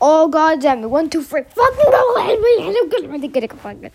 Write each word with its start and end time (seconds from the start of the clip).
Oh 0.00 0.28
god 0.28 0.60
damn 0.60 0.82
it. 0.82 0.88
One, 0.88 1.08
two, 1.08 1.22
three. 1.22 1.42
Fucking 1.42 1.90
go 1.90 2.14
ahead. 2.16 2.38
Wait, 2.42 2.76
I'm 2.76 2.88
gonna 2.88 3.28
get 3.28 3.44
it. 3.44 3.52
Fucking. 3.52 3.90